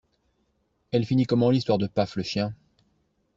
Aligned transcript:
Elle 0.89 1.05
finit 1.05 1.27
comment 1.27 1.51
l'histoire 1.51 1.77
de 1.77 1.85
Paf 1.85 2.15
le 2.15 2.23
chien? 2.23 2.55